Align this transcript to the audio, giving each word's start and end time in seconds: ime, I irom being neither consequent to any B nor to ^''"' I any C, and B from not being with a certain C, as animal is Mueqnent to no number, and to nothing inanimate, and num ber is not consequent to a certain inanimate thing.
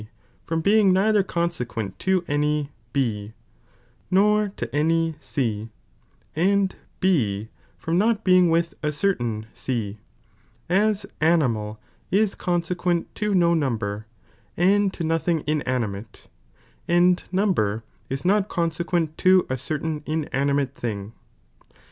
ime, 0.01 0.07
I 0.49 0.53
irom 0.55 0.63
being 0.63 0.91
neither 0.93 1.21
consequent 1.21 1.99
to 1.99 2.23
any 2.27 2.71
B 2.95 3.33
nor 4.09 4.49
to 4.57 4.65
^''"' 4.67 4.69
I 4.73 4.75
any 4.77 5.15
C, 5.19 5.69
and 6.35 6.75
B 6.99 7.49
from 7.77 7.99
not 7.99 8.23
being 8.23 8.49
with 8.49 8.73
a 8.81 8.91
certain 8.91 9.45
C, 9.53 9.99
as 10.67 11.05
animal 11.21 11.79
is 12.09 12.35
Mueqnent 12.35 13.05
to 13.13 13.35
no 13.35 13.53
number, 13.53 14.07
and 14.57 14.91
to 14.91 15.03
nothing 15.03 15.43
inanimate, 15.45 16.29
and 16.87 17.21
num 17.31 17.53
ber 17.53 17.83
is 18.09 18.25
not 18.25 18.49
consequent 18.49 19.19
to 19.19 19.45
a 19.51 19.55
certain 19.59 20.01
inanimate 20.07 20.73
thing. 20.73 21.13